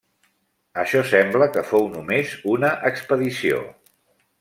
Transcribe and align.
Això 0.83 1.01
sembla 1.11 1.49
que 1.57 1.65
fou 1.73 1.87
només 1.99 2.35
una 2.57 2.75
expedició. 2.95 3.67